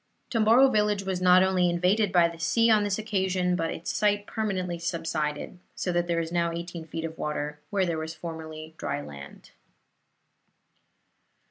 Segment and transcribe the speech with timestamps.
[0.31, 4.25] Tomboro village was not only invaded by the sea on this occasion, but its site
[4.25, 8.73] permanently subsided; so that there is now eighteen feet of water where there was formerly
[8.79, 9.51] dry land.